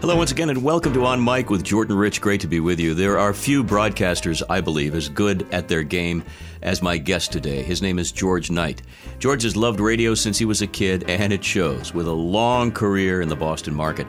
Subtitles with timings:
[0.00, 2.22] Hello, once again, and welcome to On Mic with Jordan Rich.
[2.22, 2.94] Great to be with you.
[2.94, 6.24] There are few broadcasters, I believe, as good at their game
[6.62, 7.62] as my guest today.
[7.62, 8.80] His name is George Knight.
[9.18, 12.72] George has loved radio since he was a kid, and it shows, with a long
[12.72, 14.06] career in the Boston market.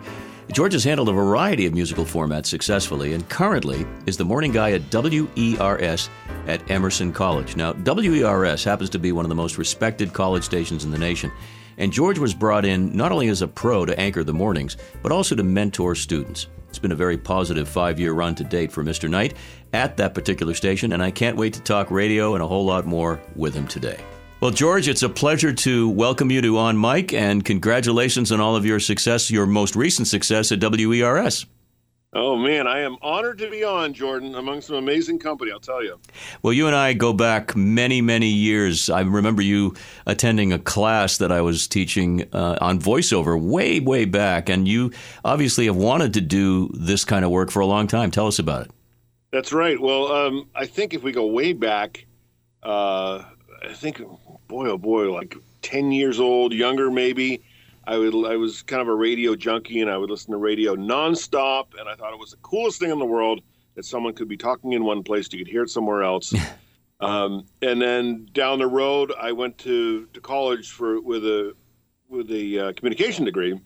[0.52, 4.72] George has handled a variety of musical formats successfully and currently is the morning guy
[4.72, 6.10] at WERS
[6.46, 7.56] at Emerson College.
[7.56, 11.32] Now, WERS happens to be one of the most respected college stations in the nation.
[11.78, 15.14] And George was brought in not only as a pro to anchor the mornings, but
[15.14, 16.48] also to mentor students.
[16.68, 19.10] It's been a very positive five year run to date for Mr.
[19.10, 19.36] Knight
[19.72, 22.86] at that particular station, and I can't wait to talk radio and a whole lot
[22.86, 24.02] more with him today.
[24.42, 28.56] Well, George, it's a pleasure to welcome you to On Mic, and congratulations on all
[28.56, 31.46] of your success, your most recent success at WERS.
[32.14, 35.84] Oh man, I am honored to be on, Jordan, among some amazing company, I'll tell
[35.84, 36.00] you.
[36.42, 38.90] Well, you and I go back many, many years.
[38.90, 39.76] I remember you
[40.08, 44.92] attending a class that I was teaching uh, on voiceover way, way back, and you
[45.24, 48.10] obviously have wanted to do this kind of work for a long time.
[48.10, 48.72] Tell us about it.
[49.32, 49.80] That's right.
[49.80, 52.08] Well, um, I think if we go way back,
[52.64, 53.22] uh,
[53.62, 54.02] I think,
[54.48, 57.42] boy, oh boy, like 10 years old, younger maybe.
[57.86, 60.76] I would I was kind of a radio junkie and I would listen to radio
[60.76, 63.42] nonstop and I thought it was the coolest thing in the world
[63.76, 66.34] that someone could be talking in one place you could hear it somewhere else.
[67.00, 71.56] um, and then down the road, I went to, to college for with a
[72.08, 73.60] with a uh, communication degree.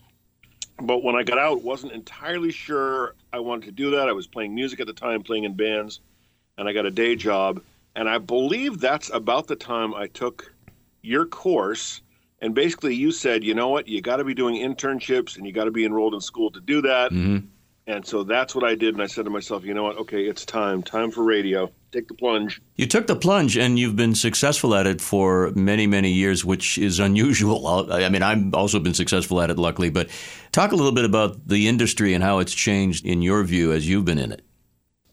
[0.80, 4.08] But when I got out, wasn't entirely sure I wanted to do that.
[4.08, 6.02] I was playing music at the time, playing in bands,
[6.58, 7.62] and I got a day job.
[7.96, 10.54] And I believe that's about the time I took
[11.02, 12.02] your course
[12.46, 15.52] and basically you said, you know what, you got to be doing internships and you
[15.52, 17.12] got to be enrolled in school to do that.
[17.12, 17.48] Mm-hmm.
[17.88, 18.94] And so that's what I did.
[18.94, 21.72] And I said to myself, you know what, okay, it's time, time for radio.
[21.92, 22.62] Take the plunge.
[22.76, 26.78] You took the plunge and you've been successful at it for many, many years, which
[26.78, 27.92] is unusual.
[27.92, 29.90] I mean, I've also been successful at it, luckily.
[29.90, 30.10] But
[30.52, 33.90] talk a little bit about the industry and how it's changed in your view as
[33.90, 34.45] you've been in it.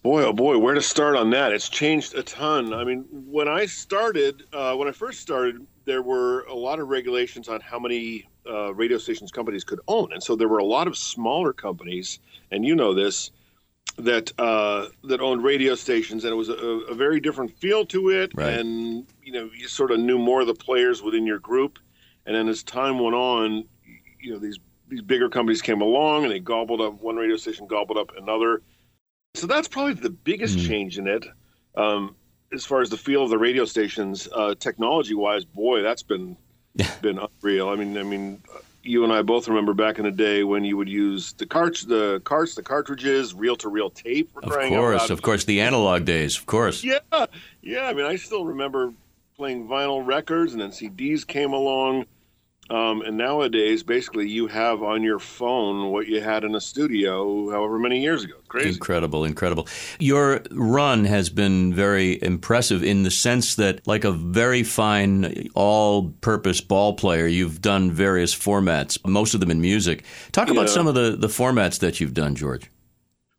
[0.03, 1.53] Boy, oh boy, where to start on that?
[1.53, 2.73] It's changed a ton.
[2.73, 6.89] I mean, when I started, uh, when I first started, there were a lot of
[6.89, 10.65] regulations on how many uh, radio stations companies could own, and so there were a
[10.65, 12.19] lot of smaller companies,
[12.51, 13.31] and you know this,
[13.97, 18.09] that uh, that owned radio stations, and it was a, a very different feel to
[18.09, 18.59] it, right.
[18.59, 21.79] and you know you sort of knew more of the players within your group,
[22.25, 23.63] and then as time went on,
[24.19, 27.67] you know these these bigger companies came along and they gobbled up one radio station,
[27.67, 28.61] gobbled up another.
[29.35, 30.67] So that's probably the biggest mm.
[30.67, 31.25] change in it.
[31.75, 32.15] Um,
[32.53, 36.37] as far as the feel of the radio stations, uh, technology wise, boy, that's been
[37.01, 37.69] been unreal.
[37.69, 38.43] I mean, I mean,
[38.83, 41.83] you and I both remember back in the day when you would use the carts,
[41.83, 44.29] the carts, the cartridges, reel to reel tape.
[44.35, 46.83] of course, of course, the analog days, of course.
[46.83, 46.99] Yeah,
[47.61, 47.85] yeah.
[47.85, 48.93] I mean, I still remember
[49.35, 52.05] playing vinyl records, and then CDs came along.
[52.69, 57.51] Um, and nowadays, basically, you have on your phone what you had in a studio
[57.51, 58.35] however many years ago.
[58.47, 58.69] Crazy.
[58.69, 59.67] Incredible, incredible.
[59.99, 66.11] Your run has been very impressive in the sense that, like a very fine all
[66.21, 70.05] purpose ball player, you've done various formats, most of them in music.
[70.31, 72.71] Talk about some of the, the formats that you've done, George.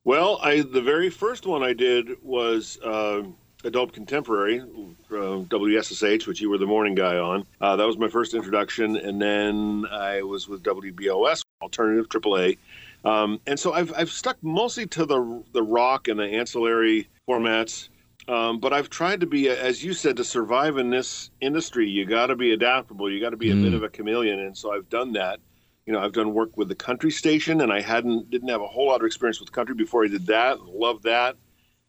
[0.04, 2.78] Well, I the very first one I did was.
[2.84, 3.22] Uh,
[3.64, 4.64] adult contemporary, uh,
[5.10, 7.46] WSSH, which you were the morning guy on.
[7.60, 12.58] Uh, that was my first introduction, and then I was with WBOS, alternative AAA.
[13.04, 17.88] Um, and so I've, I've stuck mostly to the the rock and the ancillary formats.
[18.26, 22.06] Um, but I've tried to be, as you said, to survive in this industry, you
[22.06, 23.10] got to be adaptable.
[23.10, 23.62] You got to be a mm.
[23.62, 25.40] bit of a chameleon, and so I've done that.
[25.84, 28.66] You know, I've done work with the country station, and I hadn't didn't have a
[28.66, 30.62] whole lot of experience with country before I did that.
[30.62, 31.36] Loved that.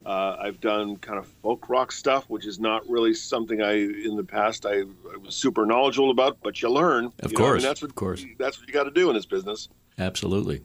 [0.06, 4.16] Uh, I've done kind of folk rock stuff, which is not really something I in
[4.16, 7.12] the past I, I was super knowledgeable about, but you learn.
[7.22, 9.10] Of you course, I mean, that's what, of course, that's what you got to do
[9.10, 9.68] in this business.
[9.98, 10.62] Absolutely.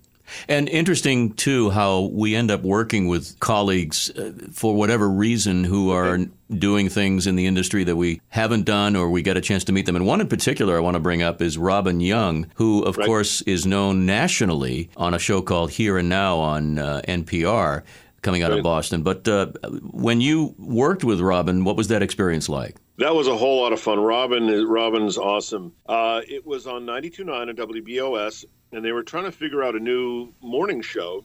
[0.49, 5.91] And interesting too how we end up working with colleagues uh, for whatever reason who
[5.91, 6.29] are okay.
[6.57, 9.73] doing things in the industry that we haven't done or we get a chance to
[9.73, 9.97] meet them.
[9.97, 13.07] And one in particular I want to bring up is Robin Young, who of right.
[13.07, 17.83] course is known nationally on a show called Here and Now on uh, NPR
[18.23, 18.59] coming out right.
[18.59, 19.03] of Boston.
[19.03, 19.47] But uh,
[19.91, 22.77] when you worked with Robin, what was that experience like?
[22.99, 23.99] That was a whole lot of fun.
[23.99, 25.73] Robin, Robin's awesome.
[25.87, 29.81] Uh, it was on 92.9 at WBOS, and they were trying to figure out a
[29.81, 31.25] new morning show.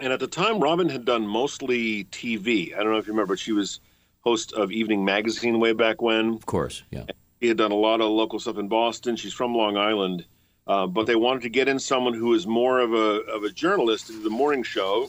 [0.00, 2.74] And at the time, Robin had done mostly TV.
[2.74, 3.80] I don't know if you remember, but she was
[4.20, 6.34] host of Evening Magazine way back when.
[6.34, 7.04] Of course, yeah.
[7.40, 9.16] She had done a lot of local stuff in Boston.
[9.16, 10.24] She's from Long Island.
[10.66, 13.50] Uh, but they wanted to get in someone who is more of a, of a
[13.50, 15.08] journalist into the morning show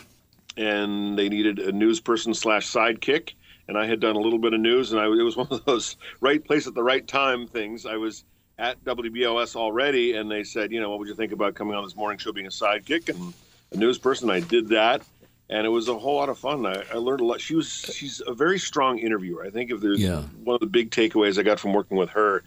[0.58, 3.34] and they needed a news person slash sidekick.
[3.68, 5.64] And I had done a little bit of news, and I, it was one of
[5.66, 7.86] those right place at the right time things.
[7.86, 8.26] I was
[8.58, 11.84] at WBOS already, and they said, you know, what would you think about coming on
[11.84, 13.10] this morning show being a sidekick?
[13.10, 13.34] And
[13.74, 14.30] a news person.
[14.30, 15.02] I did that,
[15.50, 16.66] and it was a whole lot of fun.
[16.66, 17.42] I, I learned a lot.
[17.42, 19.44] She was she's a very strong interviewer.
[19.44, 20.22] I think if there's Yeah.
[20.44, 22.44] one of the big takeaways I got from working with her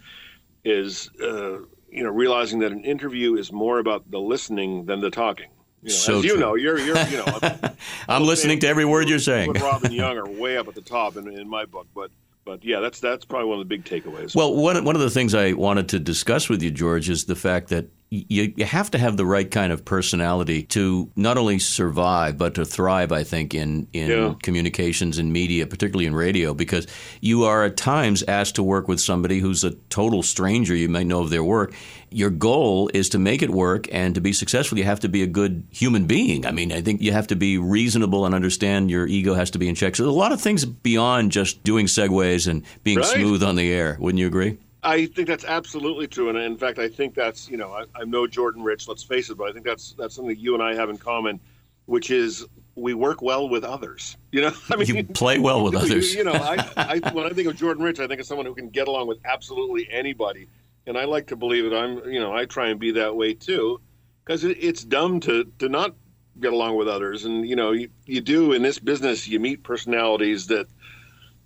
[0.63, 1.59] is uh,
[1.89, 5.49] you know realizing that an interview is more about the listening than the talking.
[5.83, 7.39] You know, So as you know, you're you're you know
[8.09, 9.53] I'm listening to every word you're saying.
[9.53, 12.11] Robin Young are way up at the top in, in my book, but
[12.45, 14.35] but yeah, that's that's probably one of the big takeaways.
[14.35, 17.35] Well, one, one of the things I wanted to discuss with you, George, is the
[17.35, 21.59] fact that you, you have to have the right kind of personality to not only
[21.59, 24.33] survive, but to thrive, I think, in, in Yeah.
[24.41, 26.87] communications and media, particularly in radio, because
[27.19, 30.73] you are at times asked to work with somebody who's a total stranger.
[30.73, 31.73] You might know of their work.
[32.09, 35.21] Your goal is to make it work, and to be successful, you have to be
[35.23, 36.45] a good human being.
[36.45, 39.59] I mean, I think you have to be reasonable and understand your ego has to
[39.59, 39.97] be in check.
[39.97, 43.05] So, there's a lot of things beyond just doing segues and being Right.
[43.07, 43.97] smooth on the air.
[43.99, 44.57] Wouldn't you agree?
[44.87, 48.09] I think that's absolutely true, and in fact, I think that's you know I, I'm
[48.09, 50.63] no Jordan Rich, let's face it, but I think that's that's something that you and
[50.63, 51.41] I have in common,
[51.87, 52.45] which is
[52.75, 54.15] we work well with others.
[54.31, 56.13] You know, I mean, you play well with you- others.
[56.15, 56.71] You know, I,
[57.03, 59.07] I when I think of Jordan Rich, I think of someone who can get along
[59.07, 60.47] with absolutely anybody,
[60.85, 63.33] and I like to believe that I'm you know I try and be that way
[63.33, 63.81] too,
[64.23, 65.95] because it, it's dumb to to not
[66.39, 69.63] get along with others, and you know you, you do in this business you meet
[69.63, 70.67] personalities that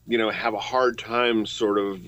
[0.05, 1.99] you know have a hard time sort of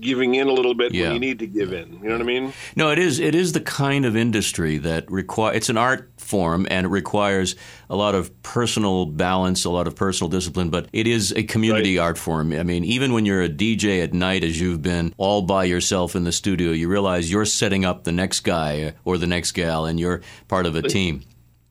[0.00, 1.04] giving in a little bit Yeah.
[1.04, 1.92] when you need to give in.
[2.02, 2.52] You know what I mean?
[2.74, 3.18] No, it is.
[3.18, 5.54] It is the kind of industry that require.
[5.54, 7.56] It's an art form, and it requires
[7.88, 10.70] a lot of personal balance, a lot of personal discipline.
[10.70, 12.52] But it is a community art form.
[12.52, 16.16] I mean, even when you're a DJ at night, as you've been all by yourself
[16.16, 19.84] in the studio, you realize you're setting up the next guy or the next gal,
[19.86, 21.22] and you're part of a team.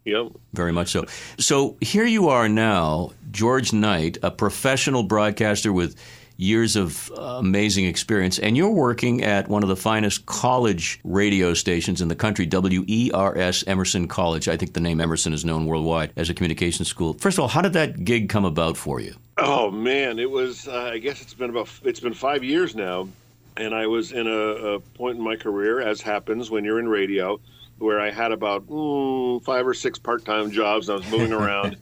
[0.05, 0.33] Yep.
[0.53, 1.05] Very much so.
[1.39, 5.95] So here you are now, George Knight, a professional broadcaster with
[6.37, 11.53] years of uh, amazing experience, and you're working at one of the finest college radio
[11.53, 14.47] stations in the country, WERS Emerson College.
[14.47, 17.13] I think the name Emerson is known worldwide as a communications school.
[17.13, 19.15] First of all, how did that gig come about for you?
[19.37, 20.67] Oh man, it was.
[20.67, 21.69] Uh, I guess it's been about.
[21.83, 23.09] It's been five years now,
[23.57, 24.31] and I was in a,
[24.75, 27.39] a point in my career, as happens when you're in radio,
[27.79, 30.87] where I had about mm, five or six part-time jobs.
[30.87, 31.77] And I was moving around,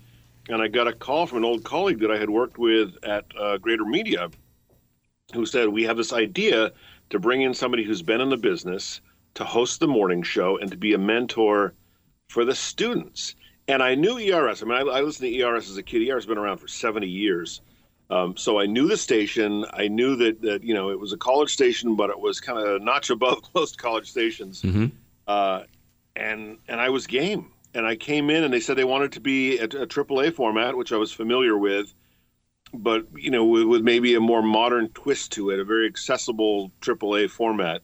[0.50, 3.26] and I got a call from an old colleague that I had worked with at
[3.40, 4.30] uh, Greater Media,
[5.36, 6.72] who said, "We have this idea
[7.10, 9.02] to bring in somebody who's been in the business
[9.36, 11.74] to host the morning show and to be a mentor
[12.30, 13.36] for the students."
[13.68, 14.62] And I knew ERS.
[14.62, 16.02] I mean, I, I listened to ERS as a kid.
[16.02, 17.62] ERS has been around for 70 years.
[18.10, 19.66] Um, so I knew the station.
[19.72, 22.60] I knew that, that, you know, it was a college station, but it was kind
[22.60, 24.62] of a notch above most college stations.
[24.62, 24.92] Mhm.
[25.28, 25.64] Uh,
[26.16, 27.52] and, and I was game.
[27.74, 30.78] And I came in and they said they wanted to be a, a AAA format,
[30.78, 31.94] which I was familiar with,
[32.74, 36.72] but, you know, with, with maybe a more modern twist to it, a very accessible
[36.82, 37.82] AAA format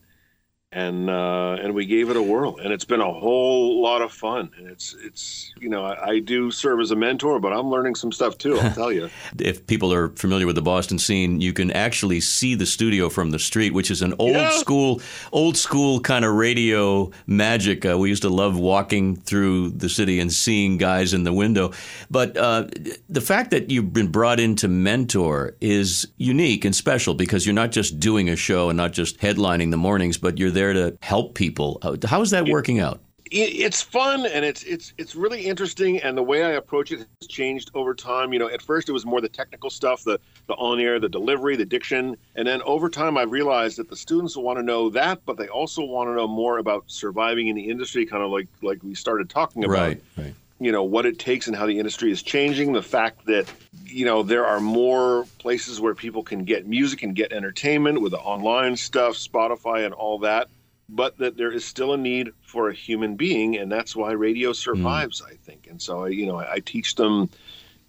[0.72, 4.12] and uh, and we gave it a whirl, and it's been a whole lot of
[4.12, 4.52] fun.
[4.58, 7.96] And it's it's you know I, I do serve as a mentor, but I'm learning
[7.96, 8.60] some stuff too.
[8.60, 9.10] I'll tell you.
[9.40, 13.32] If people are familiar with the Boston scene, you can actually see the studio from
[13.32, 14.50] the street, which is an old Yeah.
[14.52, 15.02] school,
[15.32, 17.86] old school kind of radio magic.
[17.86, 21.72] Uh, we used to love walking through the city and seeing guys in the window.
[22.12, 22.68] But uh,
[23.08, 27.56] the fact that you've been brought in to mentor is unique and special because you're
[27.56, 30.98] not just doing a show and not just headlining the mornings, but you're there to
[31.02, 31.82] help people.
[32.06, 33.00] How is that working out?
[33.32, 37.00] it, it's fun and it's it's it's really interesting and the way I approach it
[37.00, 38.34] has changed over time.
[38.34, 41.10] You know, at first it was more the technical stuff, the the on air, the
[41.10, 44.90] delivery, the diction, and then over time I realized that the students want to know
[44.92, 48.32] that, but they also want to know more about surviving in the industry, kind of
[48.32, 49.74] like like we started talking about.
[49.74, 50.34] Right, right.
[50.60, 53.52] you know what it takes and how the industry is changing the fact that
[53.90, 58.12] you know there are more places where people can get music and get entertainment with
[58.12, 60.50] the online stuff spotify and all that
[60.88, 64.50] but that there is still a need for a human being and that's why radio
[64.50, 64.54] hmm.
[64.54, 65.68] survives i think.
[65.70, 67.30] And so I, you know I, I teach them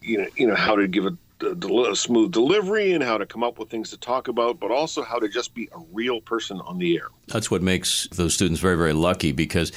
[0.00, 1.16] you know you know how to give a
[1.94, 5.18] smooth delivery and how to come up with things to talk about but also how
[5.18, 8.76] to just be a real person on the air That's what makes those students very,
[8.76, 9.72] very lucky because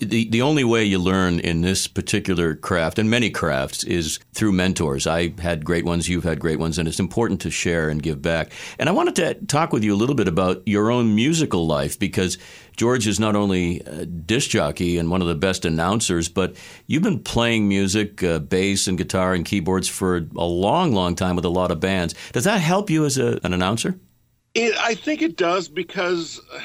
[0.00, 4.52] the, the only way you learn in this particular craft and many crafts is through
[4.52, 5.06] mentors.
[5.06, 8.20] I had great ones, you've had great ones, and it's important to share and give
[8.20, 8.52] back.
[8.78, 11.98] And I wanted to talk with you a little bit about your own musical life
[11.98, 12.36] because
[12.78, 16.54] George is not only a disc jockey and one of the best announcers, but
[16.86, 21.34] you've been playing music, uh, bass and guitar and keyboards for a long, long time
[21.34, 22.14] with a lot of bands.
[22.32, 23.98] Does that help you as a, an announcer?
[24.54, 26.60] It, I think it does because uh,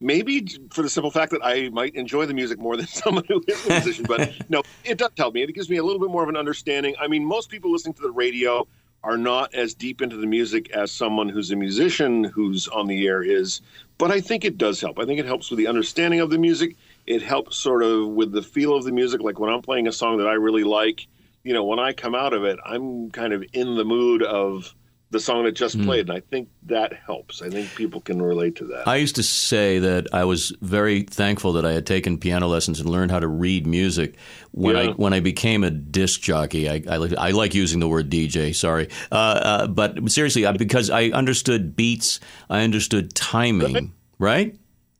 [0.00, 3.40] maybe for the simple fact that I might enjoy the music more than someone who
[3.46, 4.06] is a musician.
[4.08, 5.42] But no, it does help me.
[5.44, 6.96] It gives me a little bit more of an understanding.
[7.00, 8.66] I mean, most people listening to the radio
[9.04, 13.06] are not as deep into the music as someone who's a musician who's on the
[13.06, 13.60] air is.
[13.98, 14.98] But I think it does help.
[14.98, 16.76] I think it helps with the understanding of the music.
[17.06, 19.20] it helps sort of with the feel of the music.
[19.20, 21.06] Like when I'm playing a song that I really like,
[21.42, 24.74] you know, when I come out of it, I'm kind of in the mood of
[25.10, 25.84] the song that just mm.
[25.84, 26.08] played.
[26.08, 27.40] And I think that helps.
[27.40, 28.88] I think people can relate to that.
[28.88, 32.80] I used to say that I was very thankful that I had taken piano lessons
[32.80, 34.16] and learned how to read music.
[34.50, 34.82] When yeah.
[34.82, 38.54] I when I became a disc jockey, I, I, I like using the word DJ.
[38.54, 42.20] Sorry, uh, uh, but seriously, because I understood beats,
[42.50, 43.92] I understood timing.
[44.18, 44.46] Right?
[44.46, 44.56] right?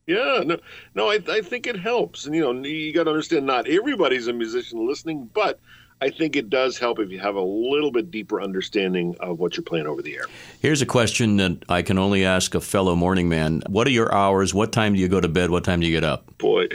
[0.07, 0.59] Yeah, no,
[0.95, 4.27] no, I, I think it helps, and you know, you got to understand, not everybody's
[4.27, 5.61] a musician listening, but
[6.01, 9.57] I think it does help if you have a little bit deeper understanding of what
[9.57, 10.25] you're playing over the air.
[10.61, 13.63] Here's a question that I can only ask a fellow morning man.
[13.69, 14.53] What are your hours?
[14.53, 15.51] What time do you go to bed?
[15.51, 16.37] What time do you get up?
[16.39, 16.69] Boy,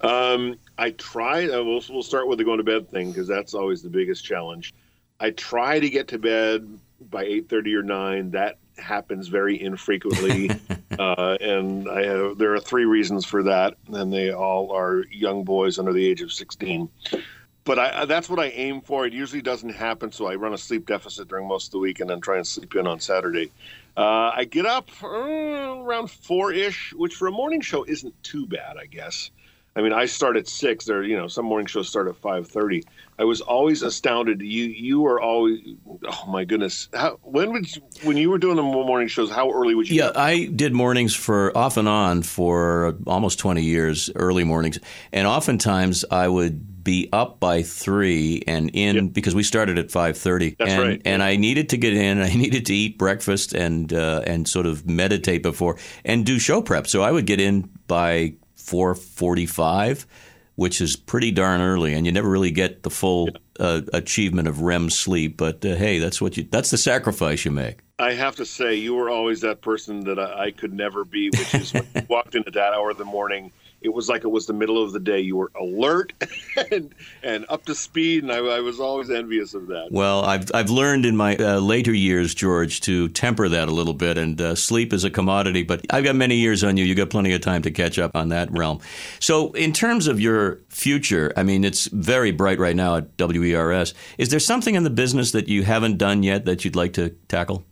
[0.00, 1.44] um, I try.
[1.48, 4.24] Uh, we'll, we'll start with the going to bed thing because that's always the biggest
[4.24, 4.74] challenge.
[5.20, 6.66] I try to get to bed
[7.10, 10.50] by 8.30 or 9 that happens very infrequently
[10.98, 15.44] uh, and I have, there are three reasons for that and they all are young
[15.44, 16.88] boys under the age of 16
[17.64, 19.06] but I, that's what I aim for.
[19.06, 22.00] It usually doesn't happen, so I run a sleep deficit during most of the week
[22.00, 23.50] and then try and sleep in on Saturday.
[23.96, 28.46] Uh, I get up uh, around four ish, which for a morning show isn't too
[28.46, 29.30] bad, I guess.
[29.74, 30.84] I mean, I start at six.
[30.84, 32.84] There, you know, some morning shows start at five thirty.
[33.18, 34.42] I was always astounded.
[34.42, 36.90] You, you were always, oh my goodness.
[36.92, 39.30] How, when would you, when you were doing the morning shows?
[39.30, 39.96] How early would you?
[39.96, 44.78] Yeah, I did mornings for off and on for almost twenty years, early mornings,
[45.10, 49.12] and oftentimes I would be up by three and in yep.
[49.12, 50.56] because we started at five thirty.
[50.58, 51.02] That's and, right.
[51.04, 52.20] And I needed to get in.
[52.22, 56.62] I needed to eat breakfast and uh, and sort of meditate before and do show
[56.62, 56.86] prep.
[56.86, 60.06] So I would get in by four forty five,
[60.56, 63.28] which is pretty darn early, and you never really get the full
[63.60, 65.36] uh, achievement of REM sleep.
[65.36, 66.46] But uh, hey, that's what you.
[66.50, 67.80] That's the sacrifice you make.
[67.98, 71.28] I have to say, you were always that person that I, I could never be,
[71.30, 74.24] which is when you walked in at that hour of the morning it was like
[74.24, 75.20] it was the middle of the day.
[75.20, 76.12] You were alert
[76.70, 79.88] and, and up to speed, and I, I, was always envious of that.
[79.90, 83.94] Well, I've, I've learned in my uh, later years, George, to temper that a little
[83.94, 86.84] bit, and uh, sleep is a commodity, but I've got many years on you.
[86.84, 88.80] You've got plenty of time to catch up on that realm.
[89.20, 93.94] So, in terms of your future, I mean, it's very bright right now at WERS.
[94.18, 97.10] Is there something in the business that you haven't done yet that you'd like to
[97.28, 97.64] tackle?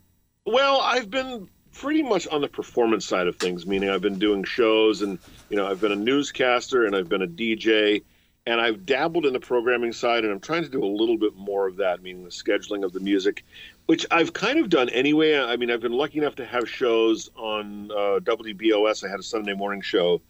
[0.46, 1.48] Well, I've been
[1.80, 5.18] pretty much on the performance side of things, meaning I've been doing shows and,
[5.48, 8.02] you know, I've been a newscaster and I've been a DJ
[8.44, 11.34] and I've dabbled in the programming side and I'm trying to do a little bit
[11.36, 13.46] more of that, meaning the scheduling of the music,
[13.86, 15.38] which I've kind of done anyway.
[15.38, 19.02] I mean, I've been lucky enough to have shows on uh, WBOS.
[19.02, 20.20] I had a Sunday morning show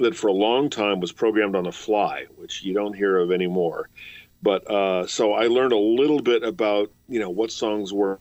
[0.00, 3.32] that for a long time was programmed on the fly, which you don't hear of
[3.32, 3.88] anymore.
[4.42, 8.20] But uh, so I learned a little bit about, you know, what songs work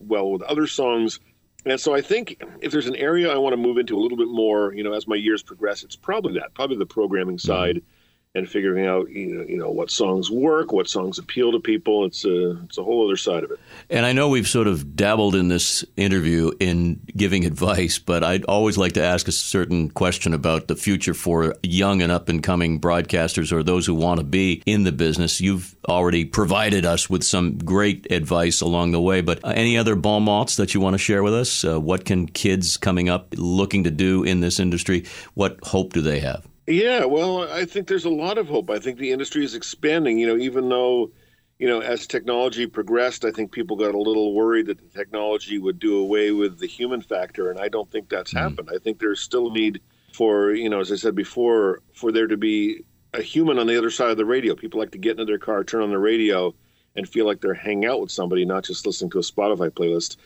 [0.00, 1.20] well with other songs
[1.66, 4.18] and so I think if there's an area I want to move into a little
[4.18, 7.76] bit more, you know, as my years progress, it's probably that, probably the programming side.
[7.76, 7.93] Mm-hmm
[8.34, 12.04] and figuring out you know, you know what songs work, what songs appeal to people.
[12.04, 13.60] It's a it's a whole other side of it.
[13.88, 18.44] And I know we've sort of dabbled in this interview in giving advice, but I'd
[18.44, 22.42] always like to ask a certain question about the future for young and up and
[22.42, 25.40] coming broadcasters or those who want to be in the business.
[25.40, 29.94] You've already provided us with some great advice along the way, but uh, any other
[29.94, 31.64] bon mots that you want to share with us?
[31.64, 35.04] Uh, what can kids coming up looking to do in this industry?
[35.34, 36.48] What hope do they have?
[36.66, 38.70] Yeah, well, I think there's a lot of hope.
[38.70, 40.18] I think the industry is expanding.
[40.18, 41.10] You know, even though,
[41.58, 45.58] you know, as technology progressed, I think people got a little worried that the technology
[45.58, 48.48] would do away with the human factor, and I don't think that's mm-hmm.
[48.48, 48.70] happened.
[48.74, 49.80] I think there's still a need
[50.14, 53.76] for, you know, as I said before, for there to be a human on the
[53.76, 54.54] other side of the radio.
[54.54, 56.54] People like to get into their car, turn on the radio,
[56.96, 60.16] and feel like they're hanging out with somebody, not just listening to a Spotify playlist.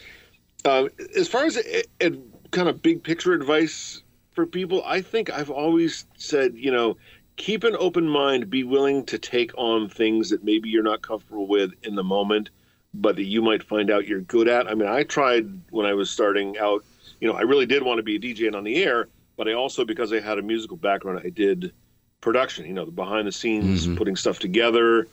[0.64, 2.18] Um, as far as a, a
[2.50, 4.02] kind of big picture advice
[4.38, 6.96] for people, I think I've always said, you know,
[7.34, 11.48] keep an open mind, be willing to take on things that maybe you're not comfortable
[11.48, 12.50] with in the moment,
[12.94, 14.68] but that you might find out you're good at.
[14.68, 16.84] I mean, I tried when I was starting out,
[17.20, 19.48] you know, I really did want to be a DJ and on the air, but
[19.48, 21.72] I also, because I had a musical background, I did
[22.20, 23.96] production, you know, the behind the scenes, mm-hmm.
[23.96, 25.08] putting stuff together,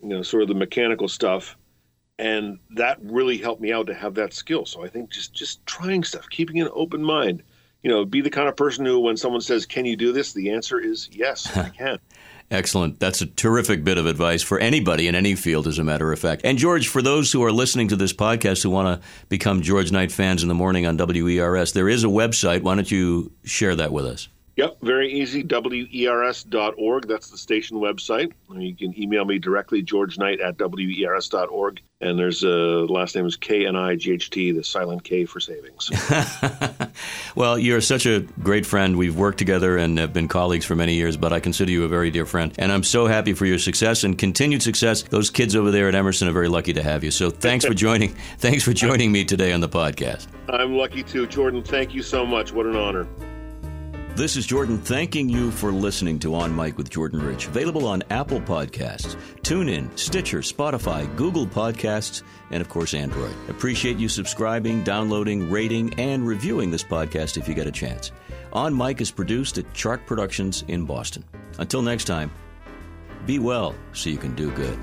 [0.00, 1.56] you know, sort of the mechanical stuff.
[2.20, 4.64] And that really helped me out to have that skill.
[4.64, 7.42] So I think just just trying stuff, keeping an open mind,
[7.82, 10.32] you know, be the kind of person who, when someone says, "Can you do this?"
[10.32, 11.98] the answer is yes, I can.
[12.50, 12.98] Excellent.
[12.98, 16.18] That's a terrific bit of advice for anybody in any field, as a matter of
[16.18, 16.42] fact.
[16.44, 19.92] And George, for those who are listening to this podcast who want to become George
[19.92, 22.62] Knight fans in the morning on WERS, there is a website.
[22.62, 24.28] Why don't you share that with us?
[24.60, 25.42] Yep, very easy.
[25.42, 27.08] WERS.org.
[27.08, 28.30] That's the station website.
[28.54, 31.80] You can email me directly, George Knight at WERS.org.
[32.02, 35.02] And there's a uh, last name is K N I G H T, the silent
[35.02, 35.90] K for savings.
[37.34, 38.98] well, you're such a great friend.
[38.98, 41.88] We've worked together and have been colleagues for many years, but I consider you a
[41.88, 42.52] very dear friend.
[42.58, 45.02] And I'm so happy for your success and continued success.
[45.04, 47.10] Those kids over there at Emerson are very lucky to have you.
[47.10, 48.10] So thanks for joining.
[48.36, 50.26] thanks for joining me today on the podcast.
[50.50, 51.62] I'm lucky too, Jordan.
[51.62, 52.52] Thank you so much.
[52.52, 53.06] What an honor.
[54.20, 57.46] This is Jordan thanking you for listening to On Mic with Jordan Rich.
[57.46, 63.34] Available on Apple Podcasts, TuneIn, Stitcher, Spotify, Google Podcasts, and of course Android.
[63.48, 68.12] Appreciate you subscribing, downloading, rating, and reviewing this podcast if you get a chance.
[68.52, 71.24] On Mic is produced at Chart Productions in Boston.
[71.58, 72.30] Until next time,
[73.24, 74.78] be well so you can do good.